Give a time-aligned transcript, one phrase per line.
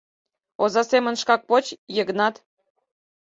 [0.63, 1.65] Оза семын шкак поч,
[1.95, 2.35] Йыгнат.